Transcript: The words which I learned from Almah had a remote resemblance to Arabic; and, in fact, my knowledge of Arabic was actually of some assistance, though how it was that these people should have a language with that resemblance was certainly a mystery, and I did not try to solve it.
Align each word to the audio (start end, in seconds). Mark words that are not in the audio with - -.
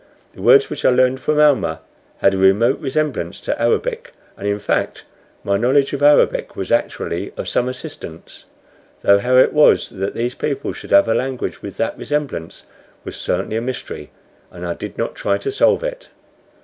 The 0.33 0.41
words 0.41 0.67
which 0.67 0.83
I 0.83 0.89
learned 0.89 1.19
from 1.19 1.39
Almah 1.39 1.79
had 2.21 2.33
a 2.33 2.37
remote 2.37 2.79
resemblance 2.79 3.39
to 3.41 3.61
Arabic; 3.61 4.13
and, 4.35 4.47
in 4.47 4.57
fact, 4.57 5.03
my 5.43 5.57
knowledge 5.57 5.93
of 5.93 6.01
Arabic 6.01 6.55
was 6.55 6.71
actually 6.71 7.31
of 7.37 7.47
some 7.47 7.69
assistance, 7.69 8.45
though 9.03 9.19
how 9.19 9.37
it 9.37 9.53
was 9.53 9.89
that 9.91 10.15
these 10.15 10.33
people 10.33 10.73
should 10.73 10.89
have 10.89 11.07
a 11.07 11.13
language 11.13 11.61
with 11.61 11.77
that 11.77 11.95
resemblance 11.99 12.63
was 13.03 13.15
certainly 13.15 13.57
a 13.57 13.61
mystery, 13.61 14.09
and 14.49 14.65
I 14.65 14.73
did 14.73 14.97
not 14.97 15.13
try 15.13 15.37
to 15.37 15.51
solve 15.51 15.83
it. 15.83 16.09